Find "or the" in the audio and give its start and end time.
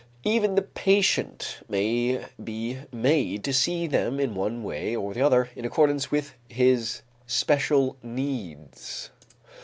4.65-5.21